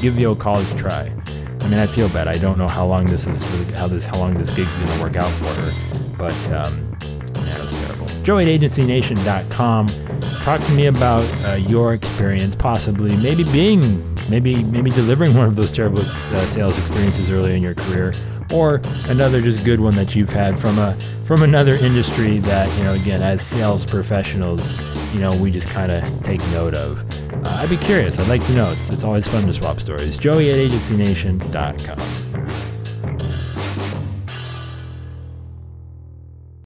Give 0.00 0.14
the 0.14 0.26
old 0.26 0.38
college 0.38 0.68
try. 0.76 1.12
I 1.60 1.68
mean, 1.68 1.78
I 1.78 1.86
feel 1.86 2.08
bad. 2.10 2.28
I 2.28 2.38
don't 2.38 2.58
know 2.58 2.68
how 2.68 2.86
long 2.86 3.06
this 3.06 3.26
is 3.26 3.42
how 3.74 3.88
this 3.88 4.06
how 4.06 4.18
long 4.18 4.34
this 4.34 4.50
gig's 4.50 4.76
gonna 4.84 5.02
work 5.02 5.16
out 5.16 5.32
for 5.32 5.46
her, 5.46 6.16
but 6.18 6.50
um, 6.52 6.96
it 7.00 7.60
was 7.60 7.80
terrible. 7.80 8.06
Joe 8.22 8.38
at 8.38 8.46
agencynation.com. 8.46 9.86
Talk 10.42 10.60
to 10.60 10.72
me 10.72 10.86
about 10.86 11.24
uh, 11.46 11.54
your 11.54 11.94
experience, 11.94 12.54
possibly 12.54 13.16
maybe 13.16 13.44
being 13.44 13.80
maybe 14.28 14.62
maybe 14.64 14.90
delivering 14.90 15.34
one 15.36 15.46
of 15.46 15.56
those 15.56 15.72
terrible 15.72 16.02
uh, 16.02 16.46
sales 16.46 16.78
experiences 16.78 17.30
earlier 17.30 17.54
in 17.54 17.62
your 17.62 17.74
career 17.74 18.12
or 18.52 18.80
another 19.08 19.40
just 19.40 19.64
good 19.64 19.80
one 19.80 19.94
that 19.96 20.14
you've 20.14 20.32
had 20.32 20.58
from 20.58 20.78
a 20.78 20.96
from 21.24 21.42
another 21.42 21.76
industry 21.76 22.38
that 22.38 22.68
you 22.78 22.84
know 22.84 22.92
again 22.94 23.22
as 23.22 23.42
sales 23.42 23.86
professionals 23.86 24.74
you 25.14 25.20
know 25.20 25.34
we 25.36 25.50
just 25.50 25.68
kind 25.68 25.90
of 25.92 26.22
take 26.22 26.40
note 26.48 26.74
of. 26.74 27.04
Uh, 27.44 27.58
i'd 27.60 27.70
be 27.70 27.76
curious. 27.76 28.18
I'd 28.18 28.28
like 28.28 28.44
to 28.46 28.52
know. 28.52 28.70
It's, 28.72 28.90
it's 28.90 29.04
always 29.04 29.26
fun 29.26 29.46
to 29.46 29.52
swap 29.52 29.80
stories. 29.80 30.18
Joey 30.18 30.50
at 30.50 30.58
agencynation.com 30.58 32.41